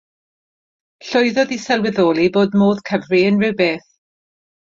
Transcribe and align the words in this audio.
Llwyddodd 1.09 1.53
i 1.57 1.59
sylweddoli 1.65 2.25
bod 2.39 2.57
modd 2.63 2.83
cyfri 2.91 3.21
unrhyw 3.29 3.53
beth 3.61 3.87